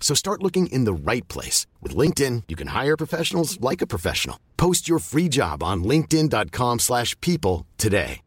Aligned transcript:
So 0.00 0.14
start 0.14 0.42
looking 0.44 0.68
in 0.68 0.84
the 0.84 0.94
right 0.94 1.26
place. 1.26 1.66
With 1.82 1.96
LinkedIn, 1.96 2.44
you 2.46 2.54
can 2.54 2.68
hire 2.68 2.96
professionals 2.96 3.60
like 3.60 3.82
a 3.82 3.86
professional. 3.88 4.38
Post 4.56 4.88
your 4.88 5.00
free 5.00 5.28
job 5.28 5.64
on 5.64 5.82
linkedin.com 5.82 6.78
slash 6.78 7.20
people 7.20 7.66
today. 7.76 8.20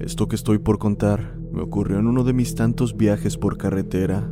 Esto 0.00 0.28
que 0.28 0.36
estoy 0.36 0.58
por 0.58 0.78
contar 0.78 1.36
me 1.50 1.60
ocurrió 1.60 1.98
en 1.98 2.06
uno 2.06 2.22
de 2.22 2.32
mis 2.32 2.54
tantos 2.54 2.96
viajes 2.96 3.36
por 3.36 3.58
carretera. 3.58 4.30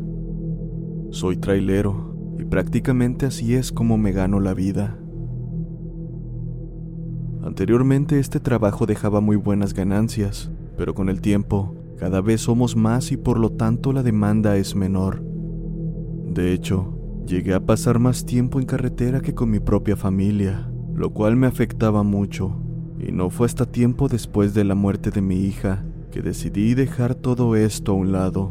Soy 1.11 1.39
trailero 1.39 2.15
y 2.39 2.45
prácticamente 2.45 3.27
así 3.27 3.55
es 3.55 3.73
como 3.73 3.99
me 3.99 4.13
gano 4.13 4.39
la 4.39 4.55
vida. 4.55 4.97
Anteriormente 7.56 8.19
este 8.19 8.39
trabajo 8.39 8.84
dejaba 8.84 9.22
muy 9.22 9.37
buenas 9.37 9.72
ganancias, 9.72 10.50
pero 10.77 10.94
con 10.94 11.09
el 11.09 11.22
tiempo 11.22 11.75
cada 11.99 12.21
vez 12.21 12.43
somos 12.43 12.77
más 12.77 13.12
y 13.12 13.17
por 13.17 13.39
lo 13.39 13.49
tanto 13.49 13.94
la 13.94 14.03
demanda 14.03 14.59
es 14.59 14.75
menor. 14.75 15.22
De 16.34 16.53
hecho, 16.53 16.99
llegué 17.27 17.55
a 17.55 17.65
pasar 17.65 17.99
más 17.99 18.27
tiempo 18.27 18.61
en 18.61 18.66
carretera 18.66 19.22
que 19.22 19.34
con 19.34 19.50
mi 19.50 19.59
propia 19.59 19.97
familia, 19.97 20.71
lo 20.95 21.15
cual 21.15 21.37
me 21.37 21.47
afectaba 21.47 22.03
mucho, 22.03 22.61
y 22.99 23.11
no 23.11 23.31
fue 23.31 23.47
hasta 23.47 23.65
tiempo 23.65 24.09
después 24.09 24.53
de 24.53 24.65
la 24.65 24.75
muerte 24.75 25.11
de 25.11 25.22
mi 25.22 25.37
hija 25.37 25.83
que 26.11 26.21
decidí 26.21 26.75
dejar 26.75 27.15
todo 27.15 27.56
esto 27.56 27.93
a 27.93 27.95
un 27.95 28.12
lado. 28.12 28.50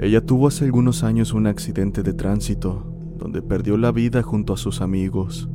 Ella 0.00 0.26
tuvo 0.26 0.48
hace 0.48 0.64
algunos 0.64 1.04
años 1.04 1.32
un 1.32 1.46
accidente 1.46 2.02
de 2.02 2.14
tránsito, 2.14 2.93
donde 3.24 3.40
perdió 3.40 3.78
la 3.78 3.90
vida 3.90 4.22
junto 4.22 4.52
a 4.52 4.58
sus 4.58 4.82
amigos. 4.82 5.48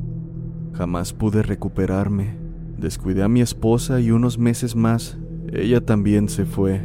Jamás 0.74 1.13
pude 1.13 1.44
recuperarme. 1.44 2.35
Descuidé 2.80 3.22
a 3.22 3.28
mi 3.28 3.41
esposa 3.41 4.02
y 4.02 4.09
unos 4.09 4.40
meses 4.40 4.75
más, 4.75 5.19
ella 5.53 5.85
también 5.85 6.30
se 6.30 6.46
fue. 6.46 6.81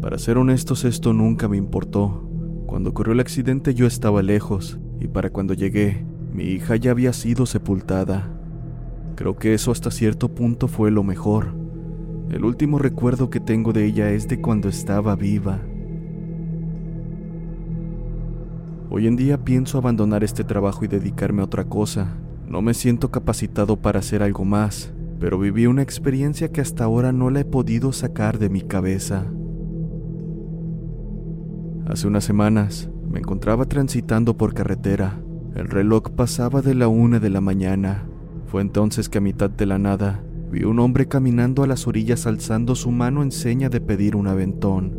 Para 0.00 0.18
ser 0.18 0.36
honestos, 0.36 0.84
esto 0.84 1.12
nunca 1.12 1.46
me 1.46 1.58
importó. 1.58 2.28
Cuando 2.66 2.90
ocurrió 2.90 3.12
el 3.12 3.20
accidente 3.20 3.72
yo 3.72 3.86
estaba 3.86 4.20
lejos, 4.20 4.80
y 5.00 5.06
para 5.06 5.30
cuando 5.30 5.54
llegué, 5.54 6.04
mi 6.34 6.42
hija 6.42 6.74
ya 6.74 6.90
había 6.90 7.12
sido 7.12 7.46
sepultada. 7.46 8.36
Creo 9.14 9.36
que 9.36 9.54
eso 9.54 9.70
hasta 9.70 9.92
cierto 9.92 10.34
punto 10.34 10.66
fue 10.66 10.90
lo 10.90 11.04
mejor. 11.04 11.54
El 12.30 12.44
último 12.44 12.80
recuerdo 12.80 13.30
que 13.30 13.38
tengo 13.38 13.72
de 13.72 13.86
ella 13.86 14.10
es 14.10 14.26
de 14.26 14.40
cuando 14.40 14.68
estaba 14.68 15.14
viva. 15.14 15.60
Hoy 18.90 19.06
en 19.06 19.16
día 19.16 19.44
pienso 19.44 19.76
abandonar 19.76 20.24
este 20.24 20.44
trabajo 20.44 20.82
y 20.84 20.88
dedicarme 20.88 21.42
a 21.42 21.44
otra 21.44 21.64
cosa. 21.64 22.16
No 22.48 22.62
me 22.62 22.72
siento 22.72 23.10
capacitado 23.10 23.76
para 23.76 23.98
hacer 23.98 24.22
algo 24.22 24.46
más, 24.46 24.94
pero 25.20 25.38
viví 25.38 25.66
una 25.66 25.82
experiencia 25.82 26.50
que 26.50 26.62
hasta 26.62 26.84
ahora 26.84 27.12
no 27.12 27.28
la 27.28 27.40
he 27.40 27.44
podido 27.44 27.92
sacar 27.92 28.38
de 28.38 28.48
mi 28.48 28.62
cabeza. 28.62 29.26
Hace 31.86 32.06
unas 32.06 32.24
semanas 32.24 32.88
me 33.10 33.18
encontraba 33.18 33.66
transitando 33.66 34.38
por 34.38 34.54
carretera. 34.54 35.20
El 35.54 35.68
reloj 35.68 36.10
pasaba 36.16 36.62
de 36.62 36.74
la 36.74 36.88
una 36.88 37.20
de 37.20 37.28
la 37.28 37.42
mañana. 37.42 38.06
Fue 38.46 38.62
entonces 38.62 39.10
que 39.10 39.18
a 39.18 39.22
mitad 39.22 39.50
de 39.50 39.66
la 39.66 39.78
nada 39.78 40.24
vi 40.50 40.64
un 40.64 40.78
hombre 40.78 41.08
caminando 41.08 41.62
a 41.62 41.66
las 41.66 41.86
orillas 41.86 42.26
alzando 42.26 42.74
su 42.74 42.90
mano 42.90 43.22
en 43.22 43.32
seña 43.32 43.68
de 43.68 43.82
pedir 43.82 44.16
un 44.16 44.28
aventón. 44.28 44.97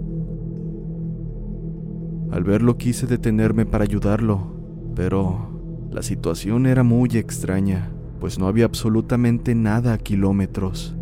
Al 2.32 2.44
verlo 2.44 2.78
quise 2.78 3.08
detenerme 3.08 3.66
para 3.66 3.84
ayudarlo, 3.84 4.56
pero 4.96 5.88
la 5.92 6.04
situación 6.04 6.68
era 6.68 6.84
muy 6.84 7.10
extraña, 7.14 7.92
pues 8.20 8.38
no 8.38 8.48
había 8.48 8.66
absolutamente 8.66 9.56
nada 9.56 9.94
a 9.94 9.98
kilómetros. 9.98 10.96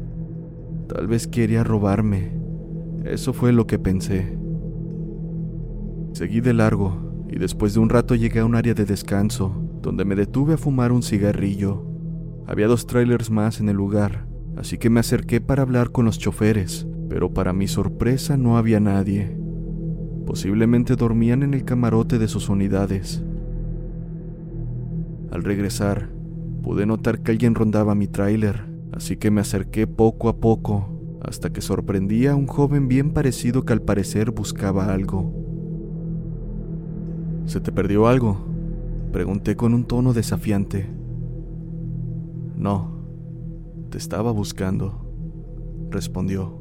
Tal 0.88 1.08
vez 1.08 1.28
quería 1.28 1.64
robarme. 1.64 2.32
Eso 3.04 3.34
fue 3.34 3.52
lo 3.52 3.68
que 3.68 3.78
pensé. 3.78 4.38
Seguí 6.14 6.40
de 6.40 6.54
largo 6.54 7.26
y 7.30 7.38
después 7.38 7.74
de 7.74 7.82
un 7.82 7.90
rato 7.90 8.16
llegué 8.16 8.40
a 8.40 8.46
un 8.46 8.56
área 8.56 8.74
de 8.74 8.86
descanso, 8.86 9.54
donde 9.82 10.06
me 10.06 10.16
detuve 10.16 10.54
a 10.54 10.58
fumar 10.58 10.92
un 10.92 11.04
cigarrillo. 11.04 11.86
Había 12.48 12.68
dos 12.68 12.88
trailers 12.88 13.30
más 13.30 13.60
en 13.60 13.68
el 13.68 13.76
lugar, 13.76 14.26
así 14.56 14.78
que 14.78 14.90
me 14.90 15.02
acerqué 15.02 15.42
para 15.42 15.62
hablar 15.62 15.92
con 15.92 16.06
los 16.06 16.18
choferes, 16.18 16.88
pero 17.10 17.34
para 17.34 17.52
mi 17.52 17.68
sorpresa 17.68 18.38
no 18.38 18.58
había 18.58 18.80
nadie. 18.80 19.37
Posiblemente 20.28 20.98
dormían 20.98 21.42
en 21.42 21.54
el 21.54 21.64
camarote 21.64 22.20
de 22.20 22.28
sus 22.28 22.50
unidades. 22.50 23.24
Al 25.32 25.42
regresar, 25.42 26.10
pude 26.62 26.86
notar 26.86 27.22
que 27.22 27.32
alguien 27.32 27.56
rondaba 27.56 27.96
mi 27.96 28.08
tráiler, 28.08 28.66
así 28.92 29.16
que 29.16 29.32
me 29.32 29.40
acerqué 29.40 29.88
poco 29.88 30.28
a 30.28 30.36
poco 30.36 30.90
hasta 31.22 31.54
que 31.54 31.62
sorprendí 31.62 32.28
a 32.28 32.36
un 32.36 32.46
joven 32.46 32.90
bien 32.90 33.14
parecido 33.14 33.64
que 33.64 33.72
al 33.72 33.82
parecer 33.82 34.32
buscaba 34.32 34.94
algo. 34.94 35.34
¿Se 37.46 37.62
te 37.62 37.72
perdió 37.72 38.08
algo? 38.08 38.38
Pregunté 39.14 39.56
con 39.56 39.74
un 39.74 39.86
tono 39.86 40.12
desafiante. 40.12 40.90
No, 42.58 43.00
te 43.90 43.98
estaba 43.98 44.32
buscando, 44.32 45.06
respondió. 45.90 46.60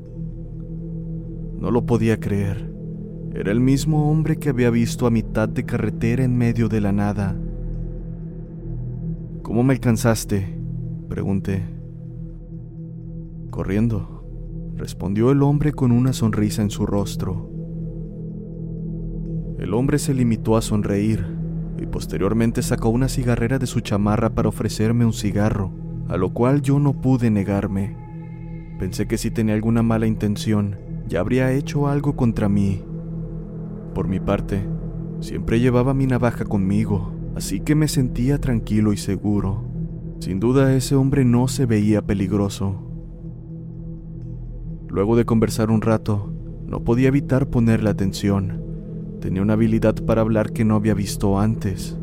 No 1.58 1.72
lo 1.72 1.84
podía 1.84 2.20
creer. 2.20 2.75
Era 3.36 3.52
el 3.52 3.60
mismo 3.60 4.10
hombre 4.10 4.38
que 4.38 4.48
había 4.48 4.70
visto 4.70 5.06
a 5.06 5.10
mitad 5.10 5.46
de 5.46 5.66
carretera 5.66 6.24
en 6.24 6.38
medio 6.38 6.70
de 6.70 6.80
la 6.80 6.90
nada. 6.90 7.36
¿Cómo 9.42 9.62
me 9.62 9.74
alcanzaste? 9.74 10.58
pregunté. 11.10 11.62
Corriendo, 13.50 14.24
respondió 14.76 15.32
el 15.32 15.42
hombre 15.42 15.74
con 15.74 15.92
una 15.92 16.14
sonrisa 16.14 16.62
en 16.62 16.70
su 16.70 16.86
rostro. 16.86 17.50
El 19.58 19.74
hombre 19.74 19.98
se 19.98 20.14
limitó 20.14 20.56
a 20.56 20.62
sonreír 20.62 21.26
y 21.78 21.84
posteriormente 21.84 22.62
sacó 22.62 22.88
una 22.88 23.10
cigarrera 23.10 23.58
de 23.58 23.66
su 23.66 23.80
chamarra 23.80 24.30
para 24.30 24.48
ofrecerme 24.48 25.04
un 25.04 25.12
cigarro, 25.12 25.72
a 26.08 26.16
lo 26.16 26.32
cual 26.32 26.62
yo 26.62 26.78
no 26.78 27.02
pude 27.02 27.30
negarme. 27.30 27.98
Pensé 28.78 29.06
que 29.06 29.18
si 29.18 29.30
tenía 29.30 29.54
alguna 29.54 29.82
mala 29.82 30.06
intención, 30.06 30.76
ya 31.06 31.20
habría 31.20 31.52
hecho 31.52 31.86
algo 31.86 32.16
contra 32.16 32.48
mí. 32.48 32.82
Por 33.96 34.08
mi 34.08 34.20
parte, 34.20 34.62
siempre 35.20 35.58
llevaba 35.58 35.94
mi 35.94 36.06
navaja 36.06 36.44
conmigo, 36.44 37.14
así 37.34 37.60
que 37.60 37.74
me 37.74 37.88
sentía 37.88 38.38
tranquilo 38.38 38.92
y 38.92 38.98
seguro. 38.98 39.64
Sin 40.20 40.38
duda 40.38 40.74
ese 40.74 40.96
hombre 40.96 41.24
no 41.24 41.48
se 41.48 41.64
veía 41.64 42.02
peligroso. 42.02 42.76
Luego 44.86 45.16
de 45.16 45.24
conversar 45.24 45.70
un 45.70 45.80
rato, 45.80 46.30
no 46.66 46.84
podía 46.84 47.08
evitar 47.08 47.48
ponerle 47.48 47.88
atención. 47.88 48.62
Tenía 49.22 49.40
una 49.40 49.54
habilidad 49.54 49.94
para 50.04 50.20
hablar 50.20 50.52
que 50.52 50.66
no 50.66 50.74
había 50.74 50.92
visto 50.92 51.40
antes. 51.40 51.96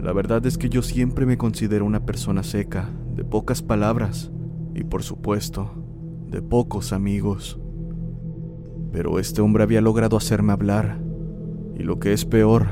La 0.00 0.14
verdad 0.14 0.46
es 0.46 0.56
que 0.56 0.70
yo 0.70 0.80
siempre 0.80 1.26
me 1.26 1.36
considero 1.36 1.84
una 1.84 2.06
persona 2.06 2.42
seca, 2.42 2.88
de 3.14 3.22
pocas 3.22 3.60
palabras 3.60 4.32
y 4.74 4.84
por 4.84 5.02
supuesto, 5.02 5.72
de 6.30 6.40
pocos 6.40 6.94
amigos. 6.94 7.60
Pero 8.92 9.18
este 9.18 9.40
hombre 9.40 9.62
había 9.62 9.80
logrado 9.82 10.16
hacerme 10.16 10.52
hablar 10.52 11.01
y 11.82 11.84
lo 11.84 11.98
que 11.98 12.12
es 12.12 12.24
peor, 12.24 12.68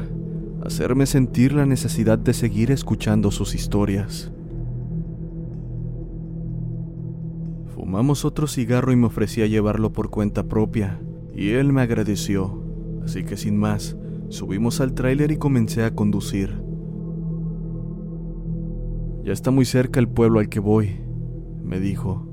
hacerme 0.64 1.04
sentir 1.04 1.52
la 1.52 1.66
necesidad 1.66 2.16
de 2.16 2.32
seguir 2.32 2.70
escuchando 2.70 3.32
sus 3.32 3.56
historias. 3.56 4.30
Fumamos 7.74 8.24
otro 8.24 8.46
cigarro 8.46 8.92
y 8.92 8.96
me 8.96 9.06
ofrecí 9.06 9.42
a 9.42 9.48
llevarlo 9.48 9.92
por 9.92 10.10
cuenta 10.10 10.44
propia, 10.44 11.00
y 11.34 11.50
él 11.50 11.72
me 11.72 11.82
agradeció, 11.82 12.62
así 13.02 13.24
que 13.24 13.36
sin 13.36 13.56
más, 13.56 13.96
subimos 14.28 14.80
al 14.80 14.94
tráiler 14.94 15.32
y 15.32 15.38
comencé 15.38 15.82
a 15.82 15.92
conducir. 15.92 16.62
Ya 19.24 19.32
está 19.32 19.50
muy 19.50 19.64
cerca 19.64 19.98
el 19.98 20.08
pueblo 20.08 20.38
al 20.38 20.48
que 20.48 20.60
voy, 20.60 21.00
me 21.64 21.80
dijo. 21.80 22.28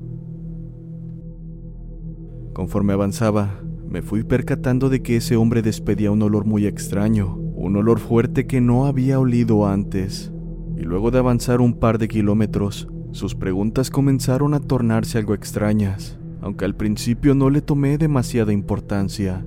Conforme 2.52 2.92
avanzaba, 2.92 3.64
me 3.88 4.02
fui 4.02 4.22
percatando 4.22 4.90
de 4.90 5.02
que 5.02 5.16
ese 5.16 5.36
hombre 5.36 5.62
despedía 5.62 6.10
un 6.10 6.20
olor 6.22 6.44
muy 6.44 6.66
extraño, 6.66 7.36
un 7.36 7.76
olor 7.76 7.98
fuerte 7.98 8.46
que 8.46 8.60
no 8.60 8.86
había 8.86 9.18
olido 9.18 9.66
antes. 9.66 10.30
Y 10.76 10.82
luego 10.82 11.10
de 11.10 11.18
avanzar 11.18 11.60
un 11.60 11.74
par 11.74 11.98
de 11.98 12.06
kilómetros, 12.06 12.88
sus 13.12 13.34
preguntas 13.34 13.90
comenzaron 13.90 14.52
a 14.52 14.60
tornarse 14.60 15.16
algo 15.16 15.32
extrañas, 15.32 16.18
aunque 16.42 16.66
al 16.66 16.76
principio 16.76 17.34
no 17.34 17.48
le 17.48 17.62
tomé 17.62 17.96
demasiada 17.96 18.52
importancia. 18.52 19.46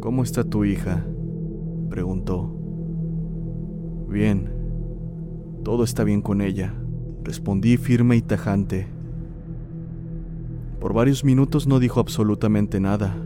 ¿Cómo 0.00 0.24
está 0.24 0.42
tu 0.42 0.64
hija? 0.64 1.06
preguntó. 1.88 2.58
Bien, 4.08 4.50
todo 5.62 5.84
está 5.84 6.02
bien 6.02 6.20
con 6.20 6.40
ella, 6.40 6.74
respondí 7.22 7.76
firme 7.76 8.16
y 8.16 8.22
tajante. 8.22 8.88
Por 10.82 10.94
varios 10.94 11.22
minutos 11.22 11.68
no 11.68 11.78
dijo 11.78 12.00
absolutamente 12.00 12.80
nada, 12.80 13.16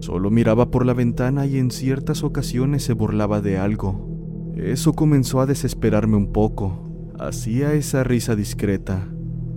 solo 0.00 0.32
miraba 0.32 0.72
por 0.72 0.84
la 0.84 0.94
ventana 0.94 1.46
y 1.46 1.58
en 1.58 1.70
ciertas 1.70 2.24
ocasiones 2.24 2.82
se 2.82 2.92
burlaba 2.92 3.40
de 3.40 3.56
algo. 3.56 4.52
Eso 4.56 4.94
comenzó 4.94 5.40
a 5.40 5.46
desesperarme 5.46 6.16
un 6.16 6.32
poco, 6.32 6.90
Hacía 7.16 7.72
esa 7.74 8.02
risa 8.02 8.34
discreta, 8.34 9.08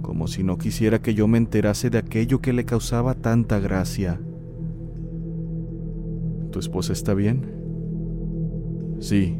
como 0.03 0.27
si 0.27 0.43
no 0.43 0.59
quisiera 0.59 1.01
que 1.01 1.15
yo 1.15 1.27
me 1.27 1.39
enterase 1.39 1.89
de 1.89 1.97
aquello 1.97 2.41
que 2.41 2.53
le 2.53 2.65
causaba 2.65 3.15
tanta 3.15 3.57
gracia. 3.57 4.21
¿Tu 6.51 6.59
esposa 6.59 6.93
está 6.93 7.15
bien? 7.15 7.51
Sí, 8.99 9.35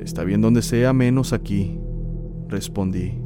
está 0.00 0.24
bien 0.24 0.40
donde 0.40 0.62
sea 0.62 0.94
menos 0.94 1.34
aquí, 1.34 1.78
respondí. 2.48 3.23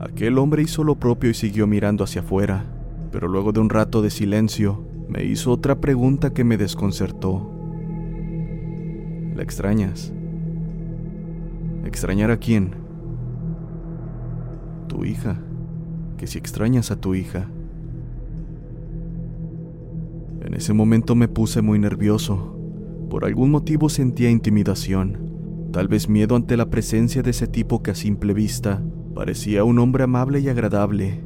Aquel 0.00 0.38
hombre 0.38 0.62
hizo 0.62 0.84
lo 0.84 0.94
propio 0.94 1.30
y 1.30 1.34
siguió 1.34 1.66
mirando 1.66 2.04
hacia 2.04 2.20
afuera, 2.20 2.64
pero 3.10 3.26
luego 3.26 3.50
de 3.50 3.58
un 3.58 3.68
rato 3.68 4.00
de 4.00 4.10
silencio, 4.10 4.84
me 5.08 5.24
hizo 5.24 5.50
otra 5.50 5.80
pregunta 5.80 6.32
que 6.32 6.44
me 6.44 6.56
desconcertó. 6.56 7.50
¿La 9.34 9.42
extrañas? 9.42 10.12
¿Extrañar 11.84 12.30
a 12.30 12.36
quién? 12.36 12.74
Tu 14.86 15.04
hija. 15.04 15.40
Que 16.16 16.28
si 16.28 16.38
extrañas 16.38 16.92
a 16.92 16.96
tu 16.96 17.16
hija. 17.16 17.48
En 20.44 20.54
ese 20.54 20.72
momento 20.74 21.16
me 21.16 21.26
puse 21.26 21.60
muy 21.60 21.80
nervioso. 21.80 22.56
Por 23.10 23.24
algún 23.24 23.50
motivo 23.50 23.88
sentía 23.88 24.30
intimidación, 24.30 25.70
tal 25.72 25.88
vez 25.88 26.08
miedo 26.08 26.36
ante 26.36 26.56
la 26.56 26.70
presencia 26.70 27.22
de 27.22 27.30
ese 27.30 27.48
tipo 27.48 27.82
que 27.82 27.90
a 27.90 27.94
simple 27.94 28.32
vista 28.32 28.80
parecía 29.14 29.64
un 29.64 29.78
hombre 29.78 30.04
amable 30.04 30.40
y 30.40 30.48
agradable, 30.48 31.20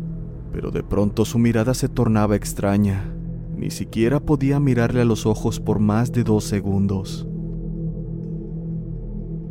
pero 0.52 0.70
de 0.70 0.82
pronto 0.82 1.24
su 1.24 1.38
mirada 1.38 1.74
se 1.74 1.88
tornaba 1.88 2.36
extraña. 2.36 3.12
Ni 3.56 3.70
siquiera 3.70 4.20
podía 4.20 4.60
mirarle 4.60 5.02
a 5.02 5.04
los 5.04 5.26
ojos 5.26 5.60
por 5.60 5.78
más 5.78 6.12
de 6.12 6.24
dos 6.24 6.44
segundos. 6.44 7.26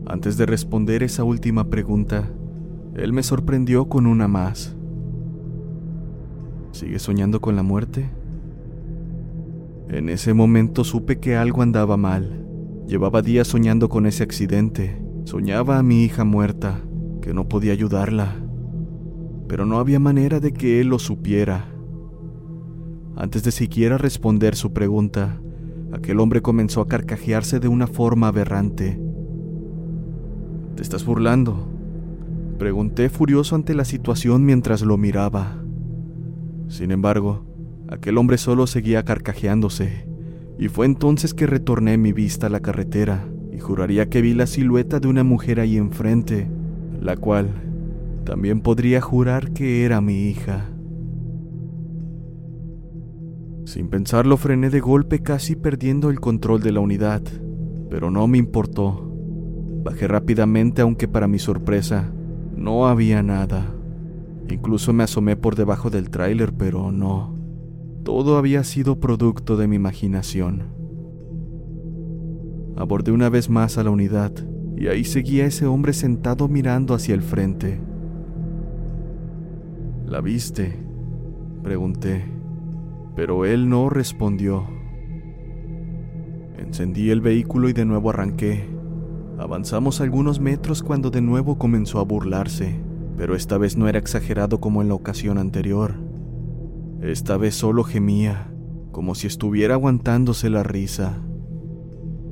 Antes 0.05 0.37
de 0.37 0.45
responder 0.45 1.03
esa 1.03 1.23
última 1.23 1.69
pregunta, 1.69 2.29
él 2.95 3.13
me 3.13 3.23
sorprendió 3.23 3.85
con 3.85 4.05
una 4.05 4.27
más. 4.27 4.75
¿Sigues 6.73 7.01
soñando 7.01 7.39
con 7.39 7.55
la 7.55 7.63
muerte? 7.63 8.09
En 9.87 10.09
ese 10.09 10.33
momento 10.33 10.83
supe 10.83 11.19
que 11.19 11.35
algo 11.35 11.61
andaba 11.61 11.97
mal. 11.97 12.45
Llevaba 12.87 13.21
días 13.21 13.47
soñando 13.47 13.87
con 13.87 14.05
ese 14.05 14.23
accidente. 14.23 15.01
Soñaba 15.23 15.77
a 15.77 15.83
mi 15.83 16.03
hija 16.03 16.23
muerta, 16.25 16.81
que 17.21 17.33
no 17.33 17.47
podía 17.47 17.73
ayudarla. 17.73 18.35
Pero 19.47 19.65
no 19.65 19.79
había 19.79 19.99
manera 19.99 20.39
de 20.39 20.53
que 20.53 20.81
él 20.81 20.87
lo 20.87 20.99
supiera. 20.99 21.65
Antes 23.15 23.43
de 23.43 23.51
siquiera 23.51 23.97
responder 23.97 24.55
su 24.55 24.73
pregunta, 24.73 25.41
aquel 25.91 26.19
hombre 26.19 26.41
comenzó 26.41 26.81
a 26.81 26.87
carcajearse 26.87 27.59
de 27.59 27.67
una 27.67 27.87
forma 27.87 28.27
aberrante 28.29 28.99
¿Te 30.75 30.83
estás 30.83 31.05
burlando? 31.05 31.67
Pregunté 32.57 33.09
furioso 33.09 33.55
ante 33.55 33.75
la 33.75 33.85
situación 33.85 34.45
mientras 34.45 34.81
lo 34.81 34.97
miraba. 34.97 35.63
Sin 36.69 36.91
embargo, 36.91 37.45
aquel 37.89 38.17
hombre 38.17 38.37
solo 38.37 38.65
seguía 38.67 39.03
carcajeándose, 39.03 40.07
y 40.57 40.69
fue 40.69 40.85
entonces 40.85 41.33
que 41.33 41.45
retorné 41.45 41.97
mi 41.97 42.13
vista 42.13 42.47
a 42.47 42.49
la 42.49 42.61
carretera 42.61 43.27
y 43.51 43.59
juraría 43.59 44.09
que 44.09 44.21
vi 44.21 44.33
la 44.33 44.47
silueta 44.47 44.99
de 44.99 45.07
una 45.07 45.23
mujer 45.23 45.59
ahí 45.59 45.77
enfrente, 45.77 46.49
la 47.01 47.17
cual 47.17 47.49
también 48.23 48.61
podría 48.61 49.01
jurar 49.01 49.51
que 49.51 49.83
era 49.83 49.99
mi 49.99 50.29
hija. 50.29 50.69
Sin 53.65 53.89
pensarlo 53.89 54.37
frené 54.37 54.69
de 54.69 54.79
golpe 54.79 55.19
casi 55.19 55.55
perdiendo 55.55 56.09
el 56.09 56.19
control 56.19 56.61
de 56.61 56.71
la 56.71 56.79
unidad, 56.79 57.23
pero 57.89 58.11
no 58.11 58.27
me 58.27 58.37
importó. 58.37 59.11
Bajé 59.83 60.07
rápidamente 60.07 60.83
aunque 60.83 61.07
para 61.07 61.27
mi 61.27 61.39
sorpresa 61.39 62.11
no 62.55 62.87
había 62.87 63.23
nada. 63.23 63.73
Incluso 64.49 64.93
me 64.93 65.03
asomé 65.03 65.35
por 65.35 65.55
debajo 65.55 65.89
del 65.89 66.09
tráiler, 66.09 66.53
pero 66.53 66.91
no. 66.91 67.33
Todo 68.03 68.37
había 68.37 68.63
sido 68.63 68.99
producto 68.99 69.57
de 69.57 69.67
mi 69.67 69.77
imaginación. 69.77 70.65
Abordé 72.75 73.11
una 73.11 73.29
vez 73.29 73.49
más 73.49 73.77
a 73.77 73.83
la 73.83 73.89
unidad 73.89 74.31
y 74.81 74.87
ahí 74.87 75.03
seguía 75.03 75.45
ese 75.45 75.67
hombre 75.67 75.93
sentado 75.93 76.47
mirando 76.47 76.95
hacia 76.95 77.13
el 77.13 77.21
frente. 77.21 77.79
¿La 80.07 80.21
viste? 80.21 80.73
Pregunté, 81.61 82.25
pero 83.15 83.45
él 83.45 83.69
no 83.69 83.91
respondió. 83.91 84.65
Encendí 86.57 87.11
el 87.11 87.21
vehículo 87.21 87.69
y 87.69 87.73
de 87.73 87.85
nuevo 87.85 88.09
arranqué. 88.09 88.67
Avanzamos 89.37 90.01
algunos 90.01 90.39
metros 90.39 90.81
cuando 90.81 91.11
de 91.11 91.21
nuevo 91.21 91.59
comenzó 91.59 91.99
a 91.99 92.03
burlarse, 92.03 92.81
pero 93.17 93.35
esta 93.35 93.59
vez 93.59 93.77
no 93.77 93.87
era 93.87 93.99
exagerado 93.99 94.59
como 94.59 94.81
en 94.81 94.87
la 94.87 94.95
ocasión 94.95 95.37
anterior. 95.37 95.93
Esta 97.01 97.37
vez 97.37 97.53
solo 97.53 97.83
gemía, 97.83 98.51
como 98.91 99.13
si 99.13 99.27
estuviera 99.27 99.75
aguantándose 99.75 100.49
la 100.49 100.63
risa. 100.63 101.19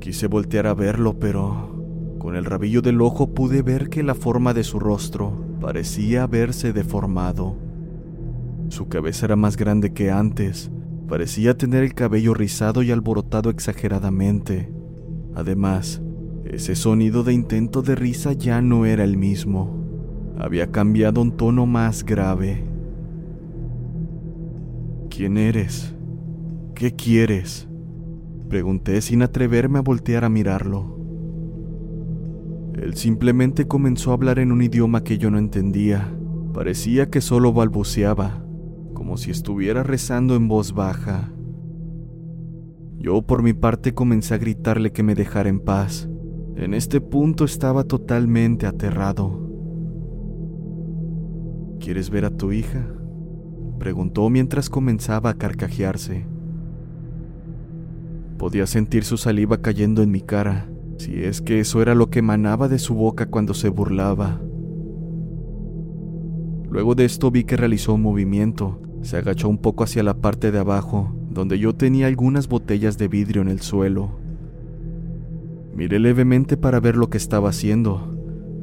Quise 0.00 0.26
voltear 0.26 0.66
a 0.66 0.74
verlo, 0.74 1.20
pero 1.20 1.79
con 2.20 2.36
el 2.36 2.44
rabillo 2.44 2.82
del 2.82 3.00
ojo 3.00 3.30
pude 3.30 3.62
ver 3.62 3.88
que 3.88 4.02
la 4.02 4.14
forma 4.14 4.52
de 4.52 4.62
su 4.62 4.78
rostro 4.78 5.32
parecía 5.58 6.24
haberse 6.24 6.74
deformado. 6.74 7.56
Su 8.68 8.88
cabeza 8.88 9.24
era 9.24 9.36
más 9.36 9.56
grande 9.56 9.94
que 9.94 10.10
antes, 10.10 10.70
parecía 11.08 11.56
tener 11.56 11.82
el 11.82 11.94
cabello 11.94 12.34
rizado 12.34 12.82
y 12.82 12.90
alborotado 12.90 13.48
exageradamente. 13.48 14.70
Además, 15.34 16.02
ese 16.44 16.76
sonido 16.76 17.24
de 17.24 17.32
intento 17.32 17.80
de 17.80 17.94
risa 17.94 18.34
ya 18.34 18.60
no 18.60 18.84
era 18.84 19.02
el 19.02 19.16
mismo. 19.16 19.80
había 20.38 20.70
cambiado 20.70 21.22
un 21.22 21.36
tono 21.36 21.64
más 21.64 22.04
grave. 22.04 22.64
¿Quién 25.08 25.38
eres? 25.38 25.94
¿Qué 26.74 26.94
quieres? 26.94 27.66
Pregunté 28.48 29.00
sin 29.00 29.22
atreverme 29.22 29.78
a 29.78 29.82
voltear 29.82 30.24
a 30.24 30.28
mirarlo. 30.28 30.99
Él 32.80 32.94
simplemente 32.94 33.68
comenzó 33.68 34.10
a 34.10 34.14
hablar 34.14 34.38
en 34.38 34.52
un 34.52 34.62
idioma 34.62 35.04
que 35.04 35.18
yo 35.18 35.30
no 35.30 35.36
entendía. 35.36 36.16
Parecía 36.54 37.10
que 37.10 37.20
solo 37.20 37.52
balbuceaba, 37.52 38.42
como 38.94 39.18
si 39.18 39.30
estuviera 39.30 39.82
rezando 39.82 40.34
en 40.34 40.48
voz 40.48 40.72
baja. 40.72 41.30
Yo 42.96 43.20
por 43.20 43.42
mi 43.42 43.52
parte 43.52 43.92
comencé 43.92 44.32
a 44.32 44.38
gritarle 44.38 44.92
que 44.92 45.02
me 45.02 45.14
dejara 45.14 45.50
en 45.50 45.60
paz. 45.60 46.08
En 46.56 46.72
este 46.72 47.02
punto 47.02 47.44
estaba 47.44 47.84
totalmente 47.84 48.66
aterrado. 48.66 49.46
¿Quieres 51.80 52.08
ver 52.08 52.24
a 52.24 52.30
tu 52.30 52.50
hija? 52.50 52.86
Preguntó 53.78 54.30
mientras 54.30 54.70
comenzaba 54.70 55.28
a 55.28 55.34
carcajearse. 55.34 56.24
Podía 58.38 58.66
sentir 58.66 59.04
su 59.04 59.18
saliva 59.18 59.58
cayendo 59.58 60.02
en 60.02 60.10
mi 60.10 60.22
cara, 60.22 60.69
si 61.00 61.24
es 61.24 61.40
que 61.40 61.60
eso 61.60 61.80
era 61.80 61.94
lo 61.94 62.10
que 62.10 62.18
emanaba 62.18 62.68
de 62.68 62.78
su 62.78 62.94
boca 62.94 63.24
cuando 63.24 63.54
se 63.54 63.70
burlaba. 63.70 64.38
Luego 66.68 66.94
de 66.94 67.06
esto 67.06 67.30
vi 67.30 67.44
que 67.44 67.56
realizó 67.56 67.94
un 67.94 68.02
movimiento, 68.02 68.82
se 69.00 69.16
agachó 69.16 69.48
un 69.48 69.56
poco 69.56 69.82
hacia 69.82 70.02
la 70.02 70.12
parte 70.12 70.52
de 70.52 70.58
abajo, 70.58 71.10
donde 71.30 71.58
yo 71.58 71.74
tenía 71.74 72.06
algunas 72.06 72.48
botellas 72.48 72.98
de 72.98 73.08
vidrio 73.08 73.40
en 73.40 73.48
el 73.48 73.62
suelo. 73.62 74.10
Miré 75.74 75.98
levemente 76.00 76.58
para 76.58 76.80
ver 76.80 76.98
lo 76.98 77.08
que 77.08 77.16
estaba 77.16 77.48
haciendo, 77.48 78.14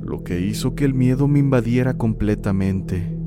lo 0.03 0.23
que 0.23 0.39
hizo 0.39 0.75
que 0.75 0.85
el 0.85 0.93
miedo 0.93 1.27
me 1.27 1.39
invadiera 1.39 1.97
completamente. 1.97 3.17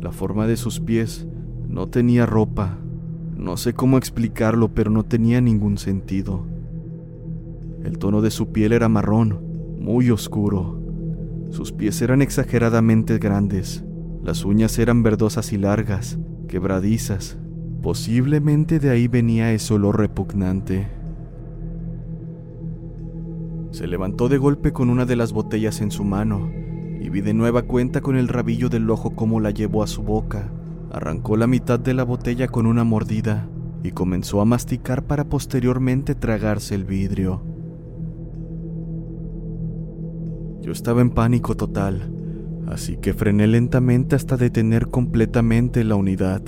La 0.00 0.10
forma 0.10 0.48
de 0.48 0.56
sus 0.56 0.80
pies 0.80 1.28
no 1.68 1.86
tenía 1.86 2.26
ropa. 2.26 2.78
No 3.36 3.56
sé 3.56 3.74
cómo 3.74 3.96
explicarlo, 3.96 4.74
pero 4.74 4.90
no 4.90 5.04
tenía 5.04 5.40
ningún 5.40 5.78
sentido. 5.78 6.55
El 7.86 7.98
tono 7.98 8.20
de 8.20 8.32
su 8.32 8.50
piel 8.50 8.72
era 8.72 8.88
marrón, 8.88 9.38
muy 9.78 10.10
oscuro. 10.10 10.82
Sus 11.52 11.70
pies 11.70 12.02
eran 12.02 12.20
exageradamente 12.20 13.18
grandes. 13.18 13.84
Las 14.24 14.44
uñas 14.44 14.76
eran 14.80 15.04
verdosas 15.04 15.52
y 15.52 15.56
largas, 15.56 16.18
quebradizas. 16.48 17.38
Posiblemente 17.84 18.80
de 18.80 18.90
ahí 18.90 19.06
venía 19.06 19.52
ese 19.52 19.72
olor 19.72 20.00
repugnante. 20.00 20.88
Se 23.70 23.86
levantó 23.86 24.28
de 24.28 24.38
golpe 24.38 24.72
con 24.72 24.90
una 24.90 25.06
de 25.06 25.14
las 25.14 25.32
botellas 25.32 25.80
en 25.80 25.92
su 25.92 26.02
mano 26.02 26.50
y 27.00 27.08
vi 27.08 27.20
de 27.20 27.34
nueva 27.34 27.62
cuenta 27.62 28.00
con 28.00 28.16
el 28.16 28.26
rabillo 28.26 28.68
del 28.68 28.90
ojo 28.90 29.14
cómo 29.14 29.38
la 29.38 29.52
llevó 29.52 29.84
a 29.84 29.86
su 29.86 30.02
boca. 30.02 30.50
Arrancó 30.90 31.36
la 31.36 31.46
mitad 31.46 31.78
de 31.78 31.94
la 31.94 32.02
botella 32.02 32.48
con 32.48 32.66
una 32.66 32.82
mordida 32.82 33.48
y 33.84 33.92
comenzó 33.92 34.40
a 34.40 34.44
masticar 34.44 35.04
para 35.04 35.22
posteriormente 35.28 36.16
tragarse 36.16 36.74
el 36.74 36.84
vidrio. 36.84 37.45
Yo 40.62 40.72
estaba 40.72 41.00
en 41.00 41.10
pánico 41.10 41.56
total, 41.56 42.12
así 42.66 42.96
que 42.96 43.14
frené 43.14 43.46
lentamente 43.46 44.16
hasta 44.16 44.36
detener 44.36 44.88
completamente 44.88 45.84
la 45.84 45.94
unidad. 45.96 46.42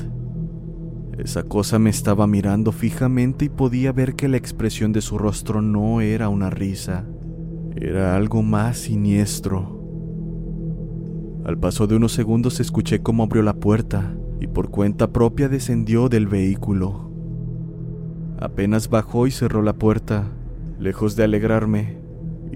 Esa 1.18 1.42
cosa 1.42 1.78
me 1.78 1.90
estaba 1.90 2.26
mirando 2.26 2.70
fijamente 2.70 3.46
y 3.46 3.48
podía 3.48 3.92
ver 3.92 4.14
que 4.14 4.28
la 4.28 4.36
expresión 4.36 4.92
de 4.92 5.00
su 5.00 5.18
rostro 5.18 5.62
no 5.62 6.00
era 6.00 6.28
una 6.28 6.48
risa, 6.48 7.06
era 7.74 8.16
algo 8.16 8.42
más 8.42 8.78
siniestro. 8.78 9.78
Al 11.44 11.58
paso 11.58 11.86
de 11.86 11.96
unos 11.96 12.12
segundos 12.12 12.60
escuché 12.60 13.00
cómo 13.00 13.24
abrió 13.24 13.42
la 13.42 13.54
puerta 13.54 14.14
y 14.40 14.46
por 14.46 14.70
cuenta 14.70 15.12
propia 15.12 15.48
descendió 15.48 16.08
del 16.08 16.28
vehículo. 16.28 17.10
Apenas 18.38 18.88
bajó 18.88 19.26
y 19.26 19.32
cerró 19.32 19.62
la 19.62 19.72
puerta, 19.72 20.26
lejos 20.78 21.16
de 21.16 21.24
alegrarme, 21.24 21.97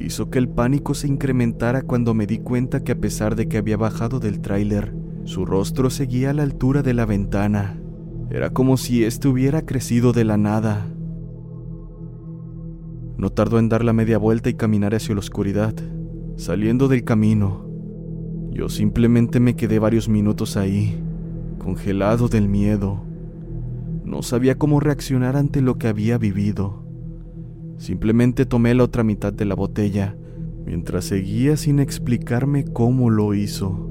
hizo 0.02 0.30
que 0.30 0.38
el 0.38 0.48
pánico 0.48 0.94
se 0.94 1.08
incrementara 1.08 1.82
cuando 1.82 2.14
me 2.14 2.26
di 2.26 2.38
cuenta 2.38 2.82
que 2.84 2.92
a 2.92 3.00
pesar 3.00 3.36
de 3.36 3.48
que 3.48 3.58
había 3.58 3.76
bajado 3.76 4.20
del 4.20 4.40
tráiler, 4.40 4.94
su 5.24 5.44
rostro 5.44 5.90
seguía 5.90 6.30
a 6.30 6.32
la 6.32 6.42
altura 6.42 6.82
de 6.82 6.94
la 6.94 7.06
ventana. 7.06 7.80
Era 8.30 8.50
como 8.50 8.76
si 8.76 9.04
éste 9.04 9.28
hubiera 9.28 9.64
crecido 9.64 10.12
de 10.12 10.24
la 10.24 10.36
nada. 10.36 10.86
No 13.16 13.30
tardó 13.30 13.58
en 13.58 13.68
dar 13.68 13.84
la 13.84 13.92
media 13.92 14.18
vuelta 14.18 14.50
y 14.50 14.54
caminar 14.54 14.94
hacia 14.94 15.14
la 15.14 15.20
oscuridad, 15.20 15.74
saliendo 16.36 16.88
del 16.88 17.04
camino. 17.04 17.68
Yo 18.50 18.68
simplemente 18.68 19.38
me 19.38 19.54
quedé 19.54 19.78
varios 19.78 20.08
minutos 20.08 20.56
ahí, 20.56 21.00
congelado 21.58 22.28
del 22.28 22.48
miedo. 22.48 23.04
No 24.04 24.22
sabía 24.22 24.58
cómo 24.58 24.80
reaccionar 24.80 25.36
ante 25.36 25.60
lo 25.60 25.78
que 25.78 25.88
había 25.88 26.18
vivido. 26.18 26.81
Simplemente 27.82 28.46
tomé 28.46 28.76
la 28.76 28.84
otra 28.84 29.02
mitad 29.02 29.32
de 29.32 29.44
la 29.44 29.56
botella, 29.56 30.14
mientras 30.64 31.04
seguía 31.04 31.56
sin 31.56 31.80
explicarme 31.80 32.64
cómo 32.64 33.10
lo 33.10 33.34
hizo. 33.34 33.90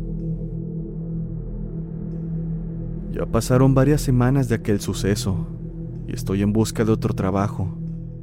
Ya 3.11 3.25
pasaron 3.25 3.73
varias 3.73 3.99
semanas 3.99 4.47
de 4.47 4.55
aquel 4.55 4.79
suceso 4.79 5.45
y 6.07 6.13
estoy 6.13 6.41
en 6.41 6.53
busca 6.53 6.85
de 6.85 6.93
otro 6.93 7.13
trabajo, 7.13 7.67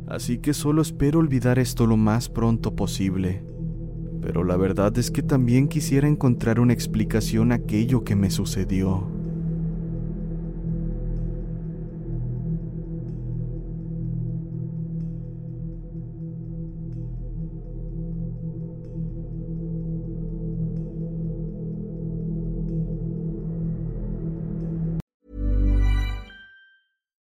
así 0.06 0.38
que 0.38 0.54
solo 0.54 0.80
espero 0.80 1.18
olvidar 1.18 1.58
esto 1.58 1.87
lo 1.87 1.98
más 1.98 2.30
pronto 2.30 2.75
posible. 2.75 3.42
Pero 4.22 4.44
la 4.44 4.56
verdad 4.56 4.96
es 4.96 5.10
que 5.10 5.22
también 5.22 5.68
quisiera 5.68 6.08
encontrar 6.08 6.60
una 6.60 6.72
explicación 6.72 7.52
a 7.52 7.56
aquello 7.56 8.04
que 8.04 8.16
me 8.16 8.30
sucedió. 8.30 9.17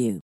you. 0.00 0.29